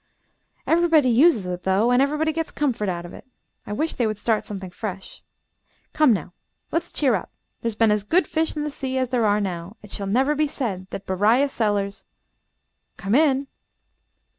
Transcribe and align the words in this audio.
Everybody 0.65 1.09
uses 1.09 1.45
it, 1.45 1.61
though, 1.61 1.91
and 1.91 2.01
everybody 2.01 2.33
gets 2.33 2.49
comfort 2.49 2.89
out 2.89 3.05
of 3.05 3.13
it. 3.13 3.23
I 3.67 3.73
wish 3.73 3.93
they 3.93 4.07
would 4.07 4.17
start 4.17 4.47
something 4.47 4.71
fresh. 4.71 5.21
Come, 5.93 6.11
now, 6.11 6.33
let's 6.71 6.91
cheer 6.91 7.13
up; 7.13 7.29
there's 7.61 7.75
been 7.75 7.91
as 7.91 8.01
good 8.01 8.25
fish 8.27 8.55
in 8.55 8.63
the 8.63 8.71
sea 8.71 8.97
as 8.97 9.09
there 9.09 9.27
are 9.27 9.39
now. 9.39 9.77
It 9.83 9.91
shall 9.91 10.07
never 10.07 10.33
be 10.33 10.47
said 10.47 10.87
that 10.89 11.05
Beriah 11.05 11.49
Sellers 11.49 12.03
Come 12.97 13.13
in?" 13.13 13.45